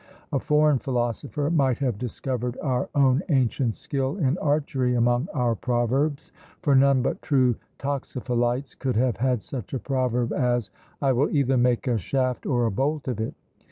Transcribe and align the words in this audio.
A 0.33 0.39
foreign 0.39 0.79
philosopher 0.79 1.51
might 1.51 1.77
have 1.77 1.99
discovered 1.99 2.57
our 2.63 2.89
own 2.95 3.21
ancient 3.29 3.75
skill 3.75 4.17
in 4.17 4.35
archery 4.39 4.95
among 4.95 5.27
our 5.31 5.53
proverbs; 5.53 6.31
for 6.63 6.73
none 6.73 7.03
but 7.03 7.21
true 7.21 7.55
toxophilites 7.77 8.73
could 8.73 8.95
have 8.95 9.17
had 9.17 9.43
such 9.43 9.75
a 9.75 9.79
proverb 9.79 10.33
as, 10.33 10.71
"I 11.03 11.11
will 11.11 11.29
either 11.29 11.55
make 11.55 11.85
a 11.87 11.99
shaft 11.99 12.47
or 12.47 12.65
a 12.65 12.71
bolt 12.71 13.07
of 13.07 13.19
it!" 13.19 13.35